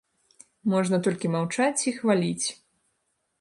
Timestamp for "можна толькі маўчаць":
0.71-1.85